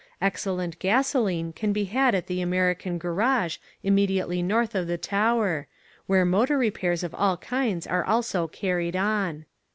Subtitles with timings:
[0.19, 5.67] Excellent gasoline can be had at the American Garage immediately north of the Tower,
[6.07, 9.45] where motor repairs of all kinds are also carried on.